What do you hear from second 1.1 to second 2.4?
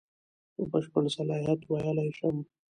صلاحیت ویلای شم.